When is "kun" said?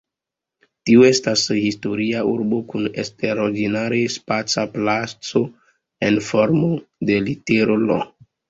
2.71-2.87